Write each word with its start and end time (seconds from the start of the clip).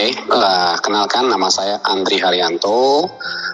Oke, 0.00 0.16
uh, 0.32 0.80
kenalkan 0.80 1.28
nama 1.28 1.52
saya 1.52 1.76
Andri 1.84 2.16
Haryanto. 2.16 3.04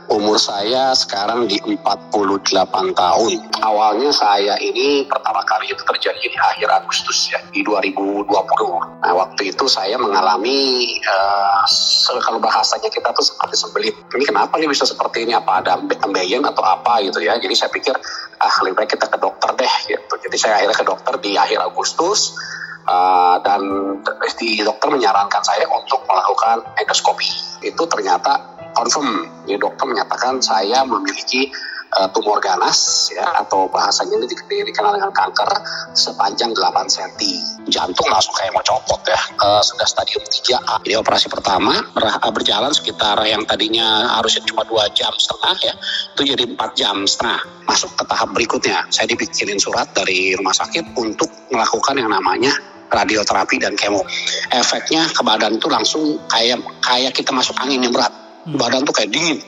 Umur 0.07 0.39
saya 0.39 0.95
sekarang 0.95 1.51
di 1.51 1.59
48 1.59 2.95
tahun. 2.95 3.31
Awalnya 3.67 4.15
saya 4.15 4.55
ini 4.63 5.03
pertama 5.11 5.43
kali 5.43 5.75
itu 5.75 5.83
terjadi 5.83 6.23
di 6.23 6.39
akhir 6.39 6.71
Agustus 6.71 7.35
ya, 7.35 7.43
di 7.51 7.67
2020. 7.67 8.31
Nah, 8.79 9.13
waktu 9.19 9.51
itu 9.51 9.67
saya 9.67 9.99
mengalami, 9.99 10.87
uh, 11.11 11.67
kalau 12.23 12.39
bahasanya 12.39 12.95
kita 12.95 13.11
tuh 13.11 13.27
seperti 13.27 13.55
sembelit. 13.59 13.99
Ini 14.15 14.23
kenapa 14.31 14.55
nih 14.63 14.71
bisa 14.71 14.87
seperti 14.87 15.27
ini? 15.27 15.35
Apa 15.35 15.67
ada 15.67 15.83
ambeien 15.83 16.47
atau 16.47 16.63
apa 16.63 17.03
gitu 17.03 17.27
ya? 17.27 17.35
Jadi 17.43 17.59
saya 17.59 17.75
pikir, 17.75 17.99
ah 18.39 18.55
lebih 18.63 18.87
baik 18.87 18.95
kita 18.95 19.11
ke 19.11 19.19
dokter 19.19 19.51
deh 19.51 19.75
gitu. 19.91 20.15
Jadi 20.23 20.37
saya 20.39 20.63
akhirnya 20.63 20.79
ke 20.79 20.87
dokter 20.87 21.15
di 21.19 21.35
akhir 21.35 21.59
Agustus. 21.67 22.39
Uh, 22.87 23.43
dan 23.43 23.63
di 24.39 24.63
dokter 24.63 24.87
menyarankan 24.95 25.43
saya 25.43 25.67
untuk 25.67 26.07
melakukan 26.07 26.63
endoskopi. 26.79 27.27
Itu 27.67 27.83
ternyata 27.91 28.39
confirm 28.79 29.27
ya 29.51 29.59
dokter 29.59 29.91
menyatakan 29.91 30.39
saya 30.39 30.87
memiliki 30.87 31.51
uh, 31.97 32.09
tumor 32.13 32.39
ganas 32.43 33.09
ya 33.11 33.25
atau 33.41 33.67
bahasanya 33.73 34.21
ini 34.21 34.27
dikenal 34.69 35.01
dengan 35.01 35.13
kanker 35.15 35.51
sepanjang 35.97 36.53
8 36.53 36.87
cm. 36.87 37.21
Jantung 37.73 38.07
langsung 38.13 38.35
kayak 38.37 38.53
mau 38.53 38.63
copot 38.63 39.01
ya. 39.09 39.19
Uh, 39.41 39.63
sudah 39.65 39.87
stadium 39.89 40.23
3A. 40.23 40.85
Jadi 40.85 40.95
operasi 40.95 41.27
pertama 41.33 41.81
berjalan 42.27 42.71
sekitar 42.71 43.17
yang 43.25 43.43
tadinya 43.49 44.19
harusnya 44.21 44.45
cuma 44.45 44.63
dua 44.69 44.93
jam 44.93 45.11
setengah 45.17 45.57
ya, 45.65 45.75
itu 46.15 46.23
jadi 46.37 46.45
4 46.45 46.79
jam 46.79 46.97
setengah. 47.09 47.41
Masuk 47.65 47.91
ke 47.97 48.05
tahap 48.05 48.29
berikutnya. 48.37 48.87
Saya 48.93 49.09
dibikinin 49.09 49.59
surat 49.59 49.89
dari 49.97 50.37
rumah 50.37 50.53
sakit 50.53 50.95
untuk 50.95 51.33
melakukan 51.51 51.97
yang 51.97 52.13
namanya 52.13 52.53
radioterapi 52.87 53.57
dan 53.61 53.75
kemo. 53.75 54.03
Efeknya 54.51 55.11
ke 55.11 55.23
badan 55.23 55.59
itu 55.59 55.69
langsung 55.71 56.19
kayak 56.31 56.63
kayak 56.83 57.13
kita 57.13 57.35
masuk 57.35 57.59
angin 57.59 57.83
yang 57.83 57.93
berat 57.93 58.13
hmm. 58.47 58.57
badan 58.57 58.87
tuh 58.87 58.95
kayak 58.95 59.11
dingin 59.11 59.39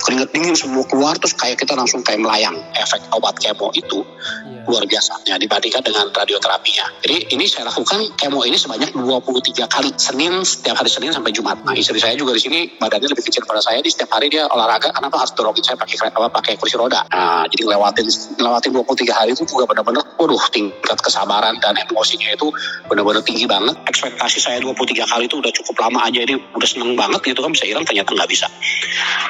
keringet 0.00 0.30
dingin 0.32 0.56
semua 0.56 0.84
keluar 0.88 1.14
terus 1.16 1.36
kayak 1.36 1.60
kita 1.60 1.76
langsung 1.76 2.00
kayak 2.00 2.20
melayang 2.20 2.56
efek 2.76 3.00
obat 3.12 3.36
kemo 3.38 3.70
itu. 3.76 4.00
Yeah. 4.00 4.60
luar 4.70 4.84
biasanya 4.86 5.40
dibandingkan 5.40 5.82
dengan 5.82 6.12
radioterapinya 6.12 7.00
jadi 7.00 7.32
ini 7.32 7.44
saya 7.48 7.66
lakukan 7.66 8.12
kemo 8.14 8.44
ini 8.44 8.54
sebanyak 8.54 8.92
23 8.92 9.66
kali 9.66 9.90
Senin 9.96 10.44
setiap 10.44 10.80
hari 10.80 10.90
Senin 10.92 11.10
sampai 11.12 11.32
Jumat. 11.34 11.60
Nah 11.64 11.74
istri 11.76 11.98
saya 12.00 12.16
juga 12.16 12.36
di 12.36 12.42
sini 12.42 12.58
badannya 12.78 13.10
lebih 13.10 13.24
kecil 13.26 13.44
pada 13.44 13.60
saya 13.60 13.82
di 13.82 13.90
setiap 13.92 14.16
hari 14.16 14.32
dia 14.32 14.48
olahraga 14.48 14.92
kenapa 14.94 15.20
harus 15.20 15.32
dorongin 15.34 15.64
saya 15.64 15.76
pakai 15.76 15.96
apa 16.08 16.28
pakai 16.32 16.52
kursi 16.56 16.78
roda? 16.78 17.04
Nah 17.12 17.44
jadi 17.50 17.68
ngelewatin 17.68 18.06
ngelewatin 18.38 18.70
23 18.78 19.18
hari 19.18 19.30
itu 19.34 19.44
juga 19.44 19.64
benar-benar 19.68 20.04
waduh 20.16 20.40
tingkat 20.54 20.98
kesabaran 21.02 21.58
dan 21.58 21.76
emosinya 21.90 22.30
itu 22.32 22.48
benar-benar 22.86 23.20
tinggi 23.26 23.44
banget. 23.44 23.76
Ekspektasi 23.90 24.38
saya 24.38 24.58
23 24.62 25.04
kali 25.04 25.24
itu 25.26 25.36
udah 25.42 25.52
cukup 25.52 25.76
lama 25.82 26.06
aja 26.06 26.20
ini 26.22 26.38
udah 26.54 26.68
seneng 26.68 26.94
banget 26.94 27.20
gitu 27.26 27.40
kan 27.42 27.50
bisa 27.50 27.66
hilang 27.66 27.84
ternyata 27.84 28.14
nggak 28.14 28.30
bisa. 28.30 28.46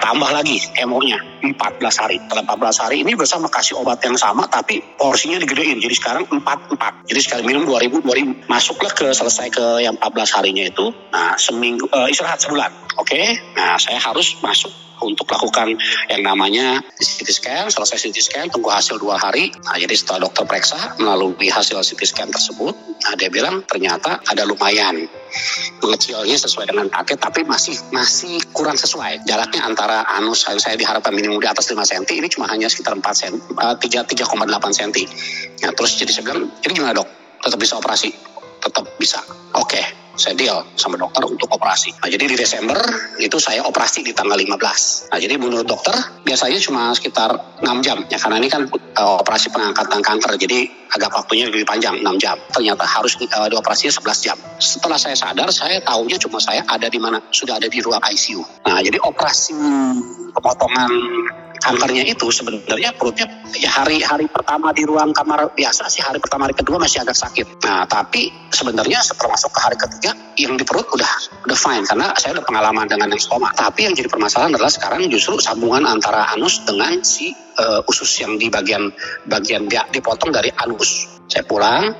Tambah 0.05 0.31
lagi 0.31 0.60
kemonya 0.77 1.19
14 1.41 2.03
hari. 2.03 2.17
Setelah 2.21 2.45
14 2.45 2.83
hari 2.85 2.97
ini 3.07 3.13
bersama 3.17 3.47
kasih 3.49 3.81
obat 3.81 4.03
yang 4.05 4.19
sama 4.21 4.45
tapi 4.51 4.85
porsinya 5.01 5.41
digedein. 5.41 5.81
Jadi 5.81 5.95
sekarang 5.97 6.25
4 6.29 6.41
4. 6.77 7.09
Jadi 7.09 7.21
sekali 7.21 7.43
minum 7.49 7.65
2000 7.65 8.03
2000 8.03 8.51
masuklah 8.51 8.93
ke 8.93 9.09
selesai 9.15 9.49
ke 9.49 9.67
yang 9.81 9.97
14 9.97 10.37
harinya 10.37 10.65
itu. 10.69 10.93
Nah, 11.15 11.39
seminggu 11.41 11.89
uh, 11.89 12.09
istirahat 12.11 12.43
sebulan. 12.43 12.71
Oke. 13.01 13.17
Okay? 13.17 13.27
Nah, 13.57 13.81
saya 13.81 13.97
harus 14.03 14.37
masuk 14.45 14.90
untuk 15.03 15.27
lakukan 15.29 15.77
yang 16.09 16.23
namanya 16.23 16.81
CT 16.97 17.29
scan, 17.29 17.65
selesai 17.73 18.09
CT 18.09 18.19
scan, 18.21 18.47
tunggu 18.53 18.71
hasil 18.71 19.01
dua 19.01 19.17
hari. 19.17 19.53
Nah, 19.67 19.77
jadi 19.77 19.93
setelah 19.97 20.29
dokter 20.29 20.45
periksa 20.47 20.97
melalui 21.01 21.49
hasil 21.49 21.81
CT 21.81 22.01
scan 22.05 22.29
tersebut, 22.31 22.75
nah 23.07 23.15
dia 23.17 23.33
bilang 23.33 23.65
ternyata 23.65 24.21
ada 24.29 24.43
lumayan 24.45 25.09
mengecilnya 25.81 26.37
sesuai 26.37 26.71
dengan 26.71 26.87
target, 26.91 27.19
tapi 27.23 27.47
masih 27.47 27.77
masih 27.95 28.43
kurang 28.51 28.77
sesuai. 28.77 29.25
Jaraknya 29.25 29.63
antara 29.65 30.05
anus 30.19 30.45
yang 30.47 30.59
saya 30.59 30.75
diharapkan 30.75 31.15
minimum 31.15 31.39
di 31.39 31.49
atas 31.49 31.71
5 31.71 31.79
cm, 31.79 32.05
ini 32.19 32.29
cuma 32.29 32.51
hanya 32.51 32.67
sekitar 32.67 32.99
4 32.99 33.03
cm, 33.03 33.35
uh, 33.57 33.75
3,8 33.79 34.27
cm. 34.75 34.93
Nah, 35.65 35.71
terus 35.73 35.93
jadi 35.97 36.11
saya 36.11 36.25
bilang, 36.31 36.51
jadi 36.61 36.73
gimana 36.77 36.95
dok? 36.99 37.09
Tetap 37.41 37.59
bisa 37.59 37.75
operasi? 37.81 38.11
Tetap 38.61 38.85
bisa. 39.01 39.23
Oke. 39.57 39.81
Okay 39.81 40.00
saya 40.17 40.35
deal 40.35 40.59
sama 40.75 40.99
dokter 40.99 41.23
untuk 41.27 41.51
operasi. 41.51 41.95
Nah, 41.99 42.09
jadi 42.11 42.25
di 42.27 42.37
Desember 42.37 42.79
itu 43.19 43.37
saya 43.39 43.63
operasi 43.67 44.03
di 44.03 44.13
tanggal 44.13 44.37
15. 44.37 45.11
Nah, 45.11 45.19
jadi 45.19 45.35
menurut 45.39 45.67
dokter 45.67 45.95
biasanya 46.23 46.59
cuma 46.59 46.91
sekitar 46.93 47.61
6 47.63 47.87
jam 47.87 48.03
ya 48.11 48.19
karena 48.19 48.37
ini 48.43 48.49
kan 48.51 48.67
uh, 48.71 49.17
operasi 49.23 49.51
pengangkatan 49.55 50.01
kanker 50.03 50.33
jadi 50.37 50.69
agak 50.91 51.11
waktunya 51.15 51.47
lebih 51.47 51.65
panjang 51.65 52.03
6 52.03 52.23
jam. 52.23 52.37
Ternyata 52.51 52.85
harus 52.85 53.15
uh, 53.19 53.49
dioperasinya 53.49 53.93
11 53.95 54.27
jam. 54.27 54.37
Setelah 54.59 54.99
saya 54.99 55.17
sadar 55.17 55.49
saya 55.55 55.79
tahunya 55.83 56.19
cuma 56.19 56.43
saya 56.43 56.67
ada 56.67 56.91
di 56.91 56.99
mana 56.99 57.23
sudah 57.31 57.57
ada 57.57 57.69
di 57.71 57.79
ruang 57.81 58.03
ICU. 58.03 58.67
Nah, 58.67 58.79
jadi 58.83 58.99
operasi 59.01 59.55
pemotongan 60.35 60.93
kankernya 61.61 62.09
itu 62.09 62.27
sebenarnya 62.33 62.97
perutnya 62.97 63.29
ya 63.55 63.71
hari-hari 63.71 64.27
pertama 64.27 64.73
di 64.73 64.89
ruang 64.89 65.13
kamar 65.13 65.53
biasa 65.53 65.87
sih 65.93 66.01
hari 66.01 66.19
pertama 66.19 66.49
hari 66.49 66.57
kedua 66.57 66.81
masih 66.81 67.05
agak 67.05 67.15
sakit. 67.15 67.61
Nah 67.69 67.85
tapi 67.85 68.33
sebenarnya 68.51 69.05
setelah 69.05 69.37
masuk 69.37 69.53
ke 69.53 69.61
hari 69.61 69.77
ketiga 69.77 70.11
yang 70.41 70.57
di 70.57 70.65
perut 70.65 70.89
udah 70.89 71.13
udah 71.45 71.59
fine 71.59 71.85
karena 71.85 72.17
saya 72.17 72.41
udah 72.41 72.45
pengalaman 72.49 72.89
dengan 72.89 73.13
yang 73.13 73.21
stoma. 73.21 73.53
Tapi 73.53 73.87
yang 73.87 73.95
jadi 73.95 74.09
permasalahan 74.09 74.57
adalah 74.57 74.73
sekarang 74.73 75.07
justru 75.13 75.37
sambungan 75.39 75.85
antara 75.85 76.33
anus 76.33 76.65
dengan 76.65 77.05
si 77.05 77.31
uh, 77.61 77.85
usus 77.87 78.09
yang 78.25 78.41
di 78.41 78.49
bagian 78.49 78.89
bagian 79.29 79.69
dia 79.69 79.85
dipotong 79.93 80.33
dari 80.33 80.49
anus. 80.65 81.21
Saya 81.31 81.47
pulang 81.47 81.95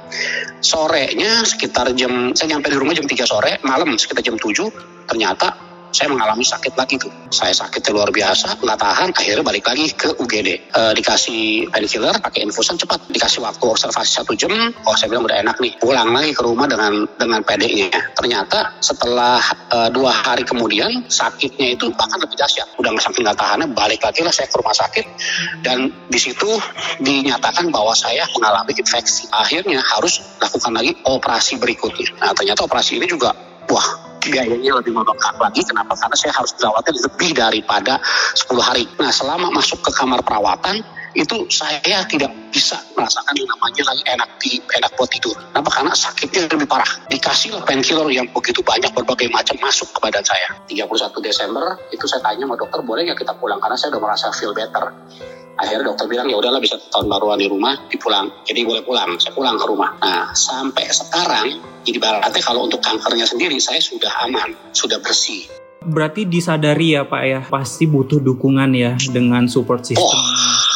sorenya 0.59 1.47
sekitar 1.47 1.95
jam 1.95 2.35
saya 2.35 2.59
nyampe 2.59 2.67
di 2.67 2.77
rumah 2.81 2.99
jam 2.99 3.07
3 3.07 3.15
sore 3.31 3.63
malam 3.63 3.95
sekitar 3.95 4.27
jam 4.27 4.35
7 4.35 5.07
ternyata 5.07 5.70
saya 5.91 6.09
mengalami 6.11 6.47
sakit 6.47 6.75
lagi 6.79 6.97
tuh. 6.97 7.11
Saya 7.31 7.55
sakitnya 7.55 7.91
luar 7.95 8.11
biasa, 8.11 8.59
nggak 8.63 8.79
tahan, 8.79 9.09
akhirnya 9.15 9.45
balik 9.45 9.67
lagi 9.67 9.91
ke 9.95 10.15
UGD. 10.19 10.49
E, 10.71 10.83
dikasih 10.95 11.71
painkiller, 11.71 12.15
pakai 12.23 12.47
infusan 12.47 12.79
cepat, 12.79 13.11
dikasih 13.11 13.43
waktu 13.43 13.65
observasi 13.67 14.23
satu 14.23 14.33
jam, 14.39 14.51
oh 14.87 14.95
saya 14.95 15.11
bilang 15.11 15.27
udah 15.27 15.39
enak 15.43 15.57
nih. 15.59 15.75
Pulang 15.83 16.11
lagi 16.15 16.35
ke 16.35 16.43
rumah 16.43 16.67
dengan 16.71 17.07
dengan 17.19 17.43
PD-nya. 17.43 17.91
Ternyata 18.15 18.79
setelah 18.83 19.43
e, 19.71 19.79
dua 19.95 20.15
hari 20.15 20.47
kemudian 20.47 21.07
sakitnya 21.11 21.75
itu 21.75 21.91
bahkan 21.95 22.19
lebih 22.23 22.39
dahsyat. 22.39 22.71
Udah 22.79 22.95
nggak 22.95 23.05
sampai 23.05 23.21
nggak 23.27 23.39
tahannya, 23.39 23.67
balik 23.75 24.01
lagi 24.03 24.21
lah 24.23 24.35
saya 24.35 24.47
ke 24.47 24.57
rumah 24.59 24.75
sakit 24.75 25.07
dan 25.67 25.91
di 26.07 26.19
situ 26.19 26.49
dinyatakan 27.03 27.69
bahwa 27.75 27.95
saya 27.95 28.27
mengalami 28.35 28.73
infeksi. 28.75 29.27
Akhirnya 29.31 29.83
harus 29.83 30.23
lakukan 30.39 30.73
lagi 30.75 30.93
operasi 31.05 31.59
berikutnya. 31.59 32.15
Nah 32.23 32.33
ternyata 32.33 32.65
operasi 32.67 32.99
ini 32.99 33.07
juga 33.07 33.35
wah 33.71 34.10
biayanya 34.21 34.73
lebih 34.77 34.93
membengkak 34.93 35.37
lagi. 35.41 35.65
Kenapa? 35.65 35.97
Karena 35.97 36.17
saya 36.17 36.33
harus 36.37 36.53
perawatan 36.53 36.95
lebih 37.01 37.31
daripada 37.33 37.97
10 38.37 38.61
hari. 38.61 38.85
Nah, 39.01 39.09
selama 39.09 39.49
masuk 39.49 39.81
ke 39.81 39.91
kamar 39.97 40.21
perawatan, 40.21 40.85
itu 41.15 41.43
saya 41.51 42.07
tidak 42.07 42.31
bisa 42.55 42.79
merasakan 42.95 43.35
yang 43.35 43.49
namanya 43.59 43.83
lagi 43.91 44.03
enak 44.07 44.31
di 44.39 44.63
enak 44.79 44.91
buat 44.95 45.11
tidur. 45.11 45.35
Kenapa? 45.35 45.71
Karena 45.75 45.93
sakitnya 45.95 46.47
lebih 46.47 46.69
parah. 46.71 46.91
Dikasih 47.11 47.59
painkiller 47.67 48.07
yang 48.15 48.31
begitu 48.31 48.63
banyak 48.63 48.95
berbagai 48.95 49.27
macam 49.35 49.59
masuk 49.59 49.91
ke 49.91 49.99
badan 49.99 50.23
saya. 50.23 50.55
31 50.71 50.87
Desember 51.19 51.75
itu 51.91 52.05
saya 52.07 52.23
tanya 52.23 52.47
sama 52.47 52.55
dokter 52.55 52.81
boleh 52.87 53.11
nggak 53.11 53.19
kita 53.27 53.35
pulang 53.43 53.59
karena 53.59 53.75
saya 53.75 53.91
udah 53.99 54.03
merasa 54.03 54.31
feel 54.35 54.55
better 54.55 54.95
akhirnya 55.61 55.93
dokter 55.93 56.09
bilang 56.09 56.27
ya 56.33 56.41
udahlah 56.41 56.59
bisa 56.59 56.81
tahun 56.89 57.07
baruan 57.13 57.37
di 57.37 57.47
rumah 57.47 57.77
dipulang. 57.93 58.33
Jadi 58.49 58.65
boleh 58.65 58.81
pulang 58.81 59.21
saya 59.21 59.37
pulang 59.37 59.61
ke 59.61 59.65
rumah. 59.69 59.93
Nah 60.01 60.33
sampai 60.33 60.89
sekarang 60.89 61.61
jadi 61.85 62.01
berarti 62.01 62.41
kalau 62.41 62.65
untuk 62.65 62.81
kankernya 62.81 63.29
sendiri 63.29 63.61
saya 63.61 63.79
sudah 63.79 64.11
aman 64.25 64.57
sudah 64.73 64.97
bersih. 65.05 65.45
Berarti 65.81 66.29
disadari 66.29 66.97
ya 66.97 67.05
pak 67.05 67.23
ya? 67.25 67.41
Pasti 67.45 67.85
butuh 67.89 68.21
dukungan 68.21 68.73
ya 68.73 68.97
dengan 69.13 69.49
support 69.49 69.85
system. 69.85 70.05
Oh 70.05 70.70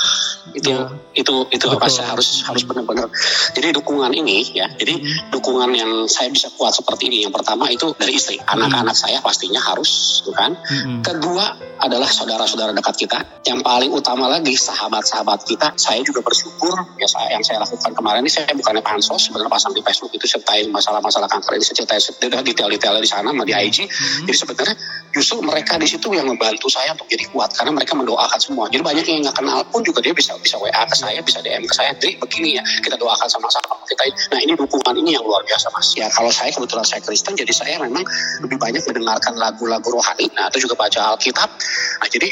itu 0.65 0.73
ya. 0.73 0.89
itu 1.13 1.35
itu 1.53 1.67
apa 1.69 1.85
pasti 1.85 2.01
harus 2.01 2.41
harus 2.49 2.63
benar-benar 2.65 3.13
jadi 3.53 3.77
dukungan 3.77 4.11
ini 4.17 4.49
ya 4.57 4.67
jadi 4.73 4.97
hmm. 4.97 5.29
dukungan 5.37 5.71
yang 5.77 5.91
saya 6.09 6.33
bisa 6.33 6.49
kuat 6.57 6.73
seperti 6.73 7.13
ini 7.13 7.29
yang 7.29 7.35
pertama 7.35 7.69
itu 7.69 7.93
dari 8.01 8.17
istri 8.17 8.41
anak-anak 8.41 8.97
hmm. 8.97 9.05
saya 9.05 9.19
pastinya 9.21 9.61
harus 9.61 10.25
kan 10.33 10.57
hmm. 10.57 11.05
kedua 11.05 11.55
adalah 11.85 12.09
saudara-saudara 12.09 12.73
dekat 12.73 13.07
kita 13.07 13.19
yang 13.45 13.61
paling 13.61 13.93
utama 13.93 14.27
lagi 14.27 14.57
sahabat-sahabat 14.57 15.45
kita 15.45 15.77
saya 15.77 16.01
juga 16.01 16.25
bersyukur 16.25 16.75
ya 16.97 17.07
saya 17.07 17.37
yang 17.37 17.45
saya 17.45 17.61
lakukan 17.61 17.93
kemarin 17.93 18.25
ini 18.25 18.33
saya 18.33 18.51
bukannya 18.57 18.81
pansos 18.81 19.29
sebenarnya 19.29 19.53
pasang 19.53 19.77
di 19.77 19.85
Facebook 19.85 20.11
itu 20.17 20.25
ceritain 20.25 20.73
masalah-masalah 20.73 21.29
kanker 21.29 21.61
ini 21.61 21.65
saya 21.67 21.77
ceritain 21.85 22.01
detail-detail 22.43 22.97
di 22.99 23.11
sana 23.11 23.31
sama 23.31 23.45
di 23.45 23.53
IG 23.53 23.85
hmm. 23.85 24.25
jadi 24.27 24.37
sebenarnya 24.41 24.77
justru 25.15 25.41
mereka 25.41 25.79
di 25.79 25.87
situ 25.89 26.13
yang 26.13 26.27
membantu 26.27 26.67
saya 26.69 26.93
untuk 26.93 27.07
jadi 27.09 27.25
kuat 27.31 27.55
karena 27.55 27.73
mereka 27.73 27.95
mendoakan 27.95 28.39
semua 28.43 28.67
jadi 28.69 28.83
banyak 28.83 29.05
yang 29.07 29.23
nggak 29.25 29.37
kenal 29.39 29.63
pun 29.71 29.81
juga 29.87 30.03
dia 30.03 30.13
bisa 30.13 30.35
bisa 30.43 30.59
WA 30.61 30.83
ke 30.85 30.97
saya, 30.99 31.19
bisa 31.25 31.39
DM 31.41 31.65
ke 31.65 31.75
saya, 31.75 31.91
jadi 31.97 32.19
begini 32.19 32.59
ya, 32.59 32.63
kita 32.83 32.97
doakan 32.99 33.29
sama-sama 33.31 33.79
kita. 33.89 34.03
Nah 34.35 34.41
ini 34.43 34.53
dukungan 34.57 34.95
ini 35.01 35.17
yang 35.17 35.25
luar 35.25 35.41
biasa 35.47 35.73
mas. 35.73 35.95
Ya 35.95 36.09
kalau 36.13 36.29
saya 36.29 36.51
kebetulan 36.51 36.85
saya 36.85 37.01
Kristen, 37.01 37.35
jadi 37.39 37.53
saya 37.53 37.81
memang 37.81 38.05
lebih 38.45 38.57
banyak 38.61 38.83
mendengarkan 38.85 39.35
lagu-lagu 39.37 39.89
rohani, 39.89 40.29
nah 40.35 40.49
itu 40.53 40.67
juga 40.69 40.75
baca 40.77 41.17
Alkitab. 41.17 41.49
Nah 42.03 42.09
jadi 42.09 42.29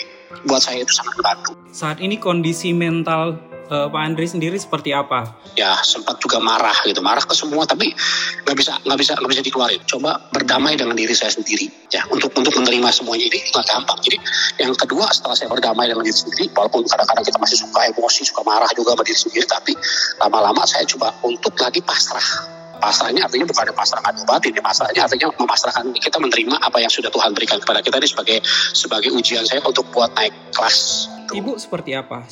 buat 0.49 0.64
saya 0.64 0.82
itu 0.82 0.93
sangat 0.93 1.14
membantu. 1.20 1.52
Saat 1.73 1.99
ini 2.00 2.17
kondisi 2.17 2.73
mental 2.73 3.51
uh, 3.72 3.88
Pak 3.88 4.02
Andri 4.04 4.28
sendiri 4.28 4.60
seperti 4.60 4.92
apa? 4.92 5.32
Ya 5.56 5.72
sempat 5.80 6.20
juga 6.20 6.36
marah 6.44 6.76
gitu, 6.84 7.00
marah 7.00 7.24
ke 7.24 7.32
semua 7.32 7.64
tapi 7.64 7.96
nggak 8.44 8.56
bisa 8.56 8.76
nggak 8.84 8.98
bisa 9.00 9.12
nggak 9.16 9.30
bisa 9.32 9.42
dikeluarin. 9.42 9.80
Coba 9.88 10.20
berdamai 10.28 10.76
dengan 10.76 10.92
diri 10.92 11.16
saya 11.16 11.32
sendiri 11.32 11.72
ya 11.88 12.04
untuk 12.12 12.36
untuk 12.36 12.52
menerima 12.60 12.88
semuanya 12.92 13.32
ini 13.32 13.40
nggak 13.48 13.64
gampang. 13.64 13.98
Jadi 14.04 14.16
yang 14.60 14.76
kedua 14.76 15.08
setelah 15.08 15.34
saya 15.34 15.48
berdamai 15.48 15.88
dengan 15.88 16.04
diri 16.04 16.16
sendiri, 16.16 16.52
walaupun 16.52 16.84
kadang-kadang 16.84 17.24
kita 17.24 17.38
masih 17.40 17.56
suka 17.64 17.80
emosi, 17.88 18.20
suka 18.28 18.42
marah 18.44 18.69
juga 18.76 18.92
sama 18.92 19.04
diri 19.08 19.19
sendiri, 19.19 19.46
tapi 19.48 19.72
lama-lama 20.20 20.62
saya 20.69 20.84
coba 20.84 21.16
untuk 21.24 21.56
lagi 21.56 21.80
pasrah 21.80 22.60
pasrahnya 22.82 23.22
artinya 23.22 23.46
bukan 23.46 23.62
ada 23.70 23.74
pasrah 23.78 24.02
adu 24.02 24.26
batin 24.26 24.58
ya 24.58 24.58
pasrahnya 24.58 25.06
artinya 25.06 25.30
memasrahkan 25.38 25.86
kita 26.02 26.19
menerima 26.19 26.58
apa 26.58 26.82
yang 26.82 26.90
sudah 26.90 27.14
Tuhan 27.14 27.30
berikan 27.30 27.62
kepada 27.62 27.78
kita 27.78 28.02
ini 28.02 28.10
sebagai 28.10 28.38
sebagai 28.74 29.14
ujian 29.14 29.46
saya 29.46 29.62
untuk 29.62 29.86
buat 29.94 30.10
naik 30.19 30.34
kelas 30.50 31.06
Ibu 31.32 31.56
seperti 31.56 31.96
apa? 31.96 32.29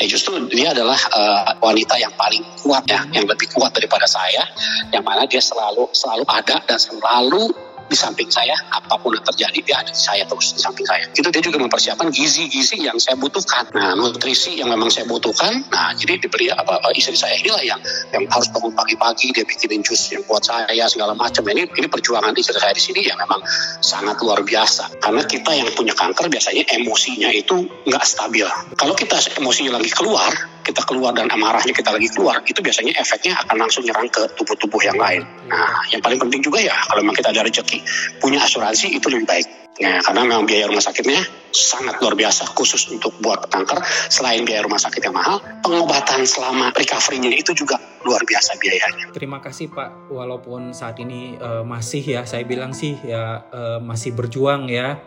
Eh 0.00 0.08
justru 0.08 0.32
dia 0.48 0.72
adalah 0.72 0.96
uh, 0.96 1.60
wanita 1.60 2.00
yang 2.00 2.16
paling 2.16 2.40
kuat 2.64 2.88
ya, 2.88 3.04
yang 3.12 3.28
lebih 3.28 3.52
kuat 3.52 3.76
daripada 3.76 4.08
saya, 4.08 4.48
yang 4.88 5.04
mana 5.04 5.28
dia 5.28 5.44
selalu 5.44 5.92
selalu 5.92 6.24
ada 6.24 6.56
dan 6.64 6.78
selalu 6.80 7.52
di 7.90 7.98
samping 7.98 8.30
saya 8.30 8.54
apa 8.70 8.94
pun 9.02 9.18
yang 9.18 9.26
terjadi 9.26 9.58
dia 9.66 9.76
ada 9.82 9.90
di 9.90 9.98
saya 9.98 10.22
terus 10.22 10.54
di 10.54 10.62
samping 10.62 10.86
saya. 10.86 11.10
Itu 11.10 11.26
dia 11.28 11.42
juga 11.42 11.58
mempersiapkan 11.58 12.14
gizi-gizi 12.14 12.86
yang 12.86 12.96
saya 13.02 13.18
butuhkan. 13.18 13.66
Nah 13.74 13.98
nutrisi 13.98 14.62
yang 14.62 14.70
memang 14.70 14.88
saya 14.94 15.10
butuhkan 15.10 15.66
nah 15.74 15.90
jadi 15.98 16.22
diberi 16.22 16.46
apa, 16.54 16.78
apa 16.78 16.94
istri 16.94 17.18
saya 17.18 17.34
inilah 17.42 17.62
yang 17.66 17.80
yang 18.14 18.24
harus 18.30 18.46
bangun 18.54 18.70
pagi-pagi 18.78 19.34
dia 19.34 19.42
bikinin 19.42 19.82
jus 19.82 20.14
yang 20.14 20.22
buat 20.30 20.46
saya 20.46 20.86
segala 20.86 21.18
macam. 21.18 21.42
Ini 21.42 21.66
ini 21.66 21.86
perjuangan 21.90 22.30
istri 22.38 22.54
saya 22.54 22.70
di 22.70 22.82
sini 22.82 23.00
yang 23.02 23.18
memang 23.18 23.42
sangat 23.82 24.22
luar 24.22 24.46
biasa. 24.46 25.02
Karena 25.02 25.26
kita 25.26 25.50
yang 25.58 25.68
punya 25.74 25.92
kanker 25.98 26.30
biasanya 26.30 26.62
emosinya 26.78 27.34
itu 27.34 27.66
nggak 27.90 28.04
stabil. 28.06 28.46
Kalau 28.78 28.94
kita 28.94 29.18
emosinya 29.42 29.82
lagi 29.82 29.90
keluar 29.90 30.59
kita 30.62 30.82
keluar 30.84 31.16
dan 31.16 31.28
amarahnya 31.32 31.72
kita 31.72 31.90
lagi 31.90 32.08
keluar, 32.12 32.40
itu 32.44 32.60
biasanya 32.60 32.96
efeknya 33.00 33.36
akan 33.46 33.56
langsung 33.66 33.82
nyerang 33.84 34.08
ke 34.08 34.28
tubuh-tubuh 34.36 34.80
yang 34.84 34.98
lain. 34.98 35.24
Nah, 35.48 35.84
yang 35.90 36.04
paling 36.04 36.20
penting 36.20 36.40
juga 36.44 36.60
ya, 36.60 36.76
kalau 36.88 37.00
memang 37.04 37.16
kita 37.16 37.32
ada 37.32 37.42
rezeki, 37.44 37.78
punya 38.20 38.40
asuransi 38.44 38.92
itu 38.94 39.06
lebih 39.08 39.26
baik. 39.26 39.46
Nah, 39.80 40.04
karena 40.04 40.20
memang 40.28 40.44
biaya 40.44 40.68
rumah 40.68 40.84
sakitnya 40.84 41.24
sangat 41.50 41.96
luar 42.04 42.12
biasa 42.12 42.52
khusus 42.52 42.84
untuk 42.92 43.16
buat 43.24 43.48
kanker. 43.48 43.80
Selain 44.12 44.44
biaya 44.44 44.60
rumah 44.68 44.76
sakit 44.76 45.00
yang 45.00 45.16
mahal, 45.16 45.40
pengobatan 45.64 46.28
selama 46.28 46.68
recovery-nya 46.76 47.32
itu 47.32 47.56
juga 47.56 47.80
luar 48.04 48.20
biasa 48.28 48.60
biayanya. 48.60 49.08
Terima 49.16 49.40
kasih 49.40 49.72
Pak, 49.72 50.12
walaupun 50.12 50.76
saat 50.76 51.00
ini 51.00 51.40
uh, 51.40 51.64
masih 51.64 52.04
ya, 52.04 52.22
saya 52.28 52.44
bilang 52.44 52.76
sih 52.76 52.92
ya 53.00 53.48
uh, 53.48 53.80
masih 53.80 54.12
berjuang 54.12 54.68
ya 54.68 55.00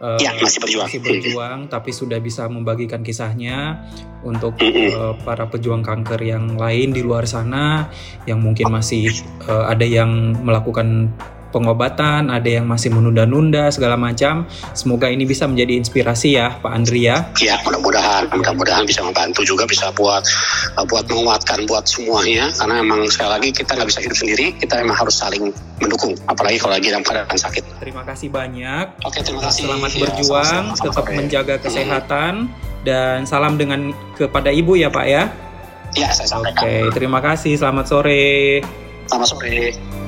uh, 0.00 0.18
ya, 0.20 0.34
masih 0.36 0.60
berjuang. 0.62 0.86
Masih 0.88 1.00
berjuang, 1.02 1.58
tapi 1.70 1.90
sudah 1.92 2.18
bisa 2.20 2.48
membagikan 2.48 3.00
kisahnya 3.00 3.86
untuk 4.26 4.58
uh, 4.60 5.14
para 5.22 5.46
pejuang 5.46 5.84
kanker 5.84 6.20
yang 6.20 6.58
lain 6.58 6.90
di 6.92 7.00
luar 7.04 7.24
sana 7.28 7.88
yang 8.26 8.42
mungkin 8.42 8.72
masih 8.72 9.08
uh, 9.46 9.70
ada 9.70 9.86
yang 9.86 10.34
melakukan 10.42 11.12
pengobatan, 11.56 12.28
ada 12.28 12.44
yang 12.44 12.68
masih 12.68 12.92
menunda-nunda 12.92 13.72
segala 13.72 13.96
macam. 13.96 14.44
Semoga 14.76 15.08
ini 15.08 15.24
bisa 15.24 15.48
menjadi 15.48 15.80
inspirasi 15.80 16.36
ya, 16.36 16.60
Pak 16.60 16.68
Andri 16.68 17.08
ya. 17.08 17.32
Ya, 17.40 17.56
mudah-mudahan, 17.64 18.28
mudah-mudahan 18.28 18.84
bisa 18.84 19.00
membantu 19.00 19.40
juga 19.48 19.64
bisa 19.64 19.88
buat 19.96 20.20
buat 20.92 21.08
menguatkan 21.08 21.64
buat 21.64 21.88
semuanya. 21.88 22.52
Karena 22.52 22.84
memang 22.84 23.08
sekali 23.08 23.30
lagi 23.32 23.48
kita 23.56 23.72
nggak 23.72 23.88
bisa 23.88 24.00
hidup 24.04 24.18
sendiri, 24.20 24.46
kita 24.60 24.76
memang 24.84 25.00
harus 25.00 25.16
saling 25.16 25.56
mendukung. 25.80 26.12
Apalagi 26.28 26.60
kalau 26.60 26.76
lagi 26.76 26.92
dalam 26.92 27.00
keadaan 27.00 27.40
sakit. 27.40 27.64
Terima 27.80 28.04
kasih 28.04 28.28
banyak. 28.28 29.00
Oke, 29.08 29.24
terima 29.24 29.48
kasih. 29.48 29.64
Selamat 29.64 29.90
ya, 29.96 30.00
berjuang, 30.04 30.44
sama 30.44 30.74
-sama, 30.76 30.84
tetap 30.84 31.04
sore. 31.08 31.16
menjaga 31.16 31.54
kesehatan 31.64 32.32
dan 32.84 33.24
salam 33.24 33.56
dengan 33.56 33.96
kepada 34.14 34.52
Ibu 34.52 34.76
ya, 34.76 34.92
Pak 34.92 35.06
ya. 35.08 35.24
Ya, 35.96 36.12
saya 36.12 36.28
sampaikan. 36.28 36.60
Oke, 36.60 36.92
terima 36.92 37.24
kasih. 37.24 37.56
Selamat 37.56 37.88
sore. 37.88 38.60
Selamat 39.08 39.28
sore. 39.32 40.05